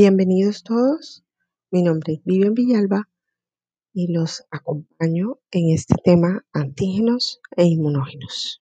Bienvenidos 0.00 0.62
todos. 0.62 1.24
Mi 1.72 1.82
nombre 1.82 2.12
es 2.12 2.20
Vivian 2.22 2.54
Villalba 2.54 3.08
y 3.92 4.12
los 4.12 4.44
acompaño 4.48 5.40
en 5.50 5.74
este 5.74 5.96
tema 6.04 6.46
antígenos 6.52 7.40
e 7.56 7.64
inmunógenos. 7.64 8.62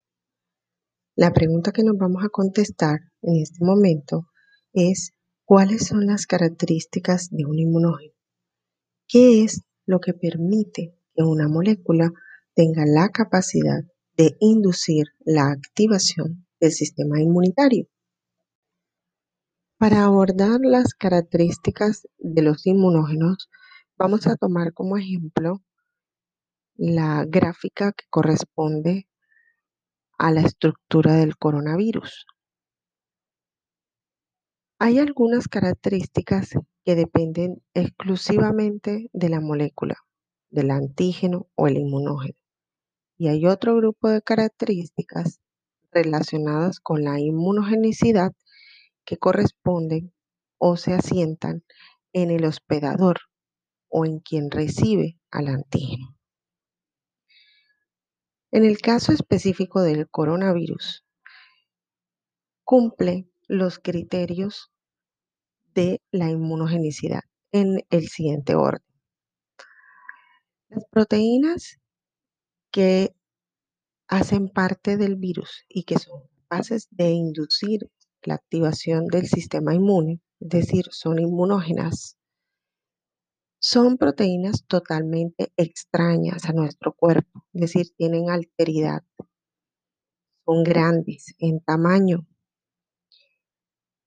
La 1.16 1.34
pregunta 1.34 1.72
que 1.72 1.82
nos 1.82 1.98
vamos 1.98 2.24
a 2.24 2.30
contestar 2.30 3.00
en 3.24 3.42
este 3.42 3.66
momento 3.66 4.28
es 4.74 5.14
¿cuáles 5.44 5.88
son 5.88 6.06
las 6.06 6.28
características 6.28 7.32
de 7.32 7.46
un 7.48 7.58
inmunógeno? 7.58 8.14
¿Qué 9.08 9.44
es 9.44 9.64
lo 9.88 10.00
que 10.02 10.14
permite 10.14 10.96
que 11.16 11.24
una 11.24 11.48
molécula 11.48 12.12
tenga 12.54 12.86
la 12.86 13.10
capacidad 13.10 13.82
de 14.18 14.38
inducir 14.40 15.08
la 15.26 15.50
activación 15.50 16.46
del 16.60 16.74
sistema 16.74 17.20
inmunitario? 17.20 17.88
Para 19.84 20.06
abordar 20.06 20.62
las 20.64 20.94
características 20.94 22.08
de 22.18 22.42
los 22.42 22.66
inmunógenos, 22.66 23.50
vamos 23.98 24.28
a 24.28 24.38
tomar 24.38 24.72
como 24.72 24.96
ejemplo 24.96 25.62
la 26.78 27.26
gráfica 27.28 27.92
que 27.92 28.06
corresponde 28.10 29.10
a 30.18 30.32
la 30.32 30.40
estructura 30.40 31.16
del 31.16 31.36
coronavirus. 31.36 32.26
Hay 34.80 35.00
algunas 35.00 35.50
características 35.50 36.52
que 36.86 36.96
dependen 36.96 37.62
exclusivamente 37.74 39.10
de 39.12 39.28
la 39.28 39.42
molécula, 39.42 39.98
del 40.50 40.72
antígeno 40.72 41.50
o 41.56 41.68
el 41.68 41.76
inmunógeno. 41.76 42.38
Y 43.18 43.28
hay 43.28 43.46
otro 43.48 43.76
grupo 43.76 44.08
de 44.08 44.22
características 44.22 45.42
relacionadas 45.92 46.80
con 46.80 47.04
la 47.04 47.20
inmunogenicidad 47.20 48.32
que 49.06 49.18
corresponden 49.18 50.14
o 50.58 50.78
se 50.78 50.94
asientan 50.94 51.64
en 52.14 52.32
el 52.32 52.46
hospedador 52.46 53.20
o 53.90 54.06
en 54.06 54.20
quien 54.20 54.50
recibe 54.50 55.20
al 55.32 55.48
antígeno. 55.48 56.18
En 58.52 58.66
el 58.66 58.80
caso 58.80 59.12
específico 59.12 59.82
del 59.82 60.08
coronavirus, 60.10 61.04
cumple 62.64 63.28
los 63.48 63.80
criterios 63.80 64.72
de 65.74 66.02
la 66.12 66.30
inmunogenicidad 66.30 67.22
en 67.52 67.84
el 67.90 68.08
siguiente 68.08 68.56
orden. 68.56 68.86
Las 70.70 70.86
proteínas 70.86 71.80
que 72.72 73.16
hacen 74.08 74.50
parte 74.50 74.98
del 74.98 75.16
virus 75.16 75.66
y 75.68 75.84
que 75.84 76.00
son 76.00 76.28
capaces 76.50 76.88
de 76.92 77.10
inducir 77.12 77.90
la 78.26 78.36
activación 78.36 79.08
del 79.08 79.28
sistema 79.28 79.74
inmune, 79.74 80.22
es 80.40 80.50
decir, 80.50 80.86
son 80.92 81.20
inmunógenas, 81.20 82.18
son 83.60 83.98
proteínas 83.98 84.66
totalmente 84.68 85.54
extrañas 85.56 86.46
a 86.46 86.54
nuestro 86.54 86.94
cuerpo, 86.94 87.46
es 87.54 87.62
decir, 87.62 87.88
tienen 87.96 88.30
alteridad, 88.30 89.04
son 90.46 90.64
grandes 90.64 91.34
en 91.40 91.62
tamaño, 91.62 92.28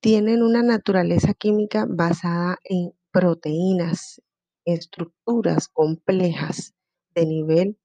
tienen 0.01 0.43
una 0.43 0.63
naturaleza 0.63 1.33
química 1.33 1.87
basada 1.89 2.59
en 2.65 2.93
proteínas, 3.11 4.21
estructuras 4.67 5.69
complejas 5.69 6.75
de 7.15 7.25
nivel 7.27 7.79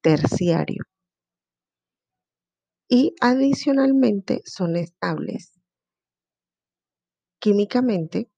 terciario. 0.00 0.84
Y 2.88 3.16
adicionalmente 3.20 4.42
son 4.44 4.76
estables 4.76 5.55
químicamente 7.38 8.30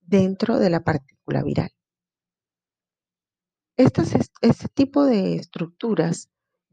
dentro 0.00 0.58
de 0.58 0.70
la 0.70 0.82
partícula 0.82 1.42
viral. 1.42 1.70
este 3.76 4.68
tipo 4.74 5.04
de 5.04 5.36
estructuras 5.36 6.28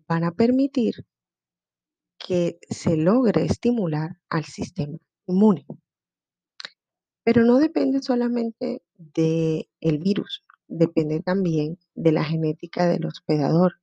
van 0.07 0.23
a 0.23 0.31
permitir 0.31 1.05
que 2.17 2.59
se 2.69 2.97
logre 2.97 3.45
estimular 3.45 4.19
al 4.29 4.45
sistema 4.45 4.97
inmune. 5.27 5.65
Pero 7.23 7.43
no 7.43 7.59
depende 7.59 8.01
solamente 8.01 8.81
del 8.95 9.69
el 9.79 9.99
virus, 9.99 10.43
depende 10.67 11.21
también 11.21 11.77
de 11.93 12.11
la 12.11 12.23
genética 12.23 12.87
del 12.87 13.05
hospedador 13.05 13.79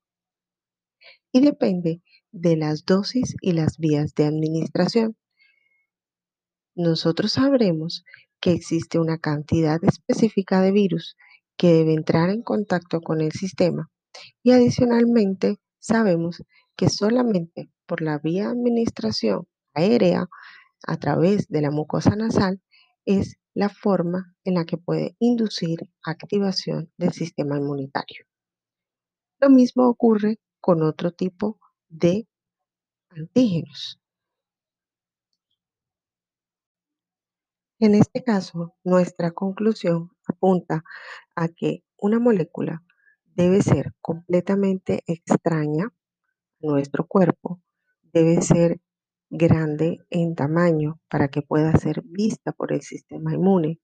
y 1.32 1.40
depende 1.40 2.02
de 2.32 2.56
las 2.56 2.84
dosis 2.84 3.36
y 3.40 3.52
las 3.52 3.78
vías 3.78 4.14
de 4.14 4.24
administración 4.26 5.16
nosotros 6.74 7.32
sabremos 7.32 8.04
que 8.40 8.52
existe 8.52 8.98
una 8.98 9.18
cantidad 9.18 9.82
específica 9.84 10.60
de 10.60 10.72
virus 10.72 11.16
que 11.56 11.72
debe 11.72 11.94
entrar 11.94 12.30
en 12.30 12.42
contacto 12.42 13.00
con 13.00 13.20
el 13.20 13.32
sistema 13.32 13.90
y 14.42 14.52
adicionalmente 14.52 15.58
sabemos 15.78 16.42
que 16.76 16.88
solamente 16.88 17.70
por 17.86 18.02
la 18.02 18.18
vía 18.18 18.48
administración 18.48 19.46
aérea 19.74 20.28
a 20.86 20.96
través 20.98 21.48
de 21.48 21.62
la 21.62 21.70
mucosa 21.70 22.16
nasal 22.16 22.60
es 23.04 23.36
la 23.54 23.68
forma 23.68 24.34
en 24.44 24.54
la 24.54 24.64
que 24.64 24.76
puede 24.76 25.16
inducir 25.18 25.78
activación 26.04 26.90
del 26.96 27.12
sistema 27.12 27.56
inmunitario. 27.56 28.26
Lo 29.40 29.50
mismo 29.50 29.88
ocurre 29.88 30.40
con 30.60 30.82
otro 30.82 31.12
tipo 31.12 31.58
de 31.88 32.26
antígenos. 33.10 34.00
En 37.84 37.94
este 37.94 38.24
caso, 38.24 38.74
nuestra 38.82 39.32
conclusión 39.32 40.10
apunta 40.26 40.84
a 41.36 41.48
que 41.48 41.84
una 41.98 42.18
molécula 42.18 42.82
debe 43.34 43.60
ser 43.60 43.92
completamente 44.00 45.02
extraña 45.06 45.88
a 45.88 46.66
nuestro 46.66 47.06
cuerpo, 47.06 47.60
debe 48.00 48.40
ser 48.40 48.80
grande 49.28 49.98
en 50.08 50.34
tamaño 50.34 50.98
para 51.10 51.28
que 51.28 51.42
pueda 51.42 51.76
ser 51.76 52.00
vista 52.06 52.52
por 52.52 52.72
el 52.72 52.80
sistema 52.80 53.34
inmune, 53.34 53.80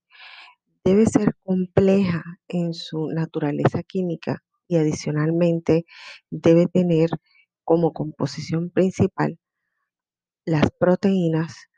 debe 0.82 1.05
ser 1.05 1.37
compleja 1.44 2.25
en 2.49 2.72
su 2.72 3.09
naturaleza 3.09 3.82
química 3.82 4.43
y 4.67 4.78
adicionalmente 4.78 5.84
debe 6.31 6.69
tener 6.69 7.11
como 7.65 7.93
composición 7.93 8.71
principal 8.71 9.38
las 10.47 10.71
proteínas 10.71 11.69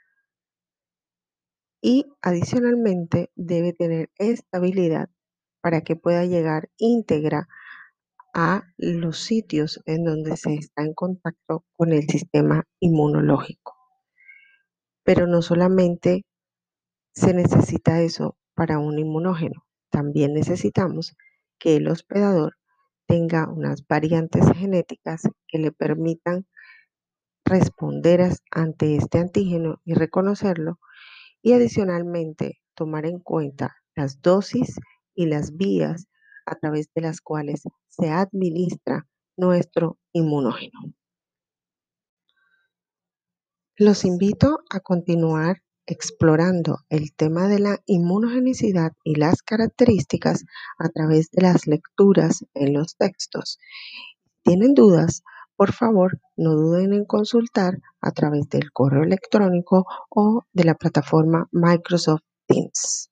y 1.83 2.07
adicionalmente 2.23 3.31
debe 3.35 3.73
tener 3.73 4.11
estabilidad 4.17 5.11
para 5.61 5.83
que 5.83 5.97
pueda 5.97 6.25
llegar 6.25 6.71
íntegra 6.79 7.49
a 8.33 8.63
los 8.79 9.19
sitios 9.19 9.83
en 9.85 10.05
donde 10.05 10.37
se 10.37 10.55
está 10.55 10.83
en 10.85 10.95
contacto 10.95 11.65
con 11.77 11.93
el 11.93 12.09
sistema 12.09 12.65
inmunológico. 12.81 13.77
Pero 15.05 15.27
no 15.27 15.43
solamente 15.43 16.25
se 17.13 17.35
necesita 17.35 18.01
eso 18.01 18.39
para 18.55 18.79
un 18.79 18.99
inmunógeno, 18.99 19.67
también 19.91 20.33
necesitamos 20.33 21.17
que 21.59 21.77
el 21.77 21.89
hospedador 21.89 22.57
tenga 23.07 23.49
unas 23.51 23.87
variantes 23.87 24.45
genéticas 24.57 25.23
que 25.49 25.59
le 25.59 25.73
permitan 25.73 26.47
responder 27.45 28.31
ante 28.51 28.97
este 28.97 29.19
antígeno 29.19 29.81
y 29.85 29.95
reconocerlo 29.95 30.79
y 31.43 31.53
adicionalmente 31.53 32.61
tomar 32.75 33.05
en 33.05 33.19
cuenta 33.19 33.77
las 33.95 34.23
dosis 34.23 34.77
y 35.15 35.27
las 35.27 35.57
vías 35.57 36.07
a 36.47 36.55
través 36.55 36.89
de 36.95 37.03
las 37.03 37.21
cuales 37.21 37.63
se 37.89 38.11
administra 38.11 39.07
nuestro 39.37 39.99
inmunógeno. 40.13 40.81
Los 43.77 44.05
invito 44.05 44.61
a 44.71 44.81
continuar 44.81 45.63
explorando 45.87 46.79
el 46.89 47.13
tema 47.15 47.49
de 47.49 47.59
la 47.59 47.79
inmunogenicidad 47.87 48.93
y 49.03 49.17
las 49.17 49.43
características 49.43 50.45
a 50.79 50.89
través 50.91 51.31
de 51.33 51.43
las 51.43 51.67
lecturas 51.67 52.45
en 52.55 52.75
los 52.75 52.97
textos. 52.97 53.59
Si 54.25 54.43
tienen 54.45 54.75
dudas, 54.75 55.23
por 55.57 55.73
favor, 55.73 56.21
no 56.37 56.55
duden 56.55 56.93
en 56.93 57.05
consultar 57.05 57.79
a 58.03 58.11
través 58.11 58.49
del 58.49 58.73
correo 58.73 59.05
electrónico 59.05 59.87
o 60.11 60.43
de 60.53 60.65
la 60.65 60.75
plataforma 60.75 61.49
Microsoft 61.53 62.25
Teams. 62.47 63.12